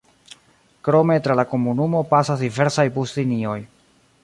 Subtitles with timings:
[0.87, 3.57] Krome tra la komunumo pasas diversaj buslinioj.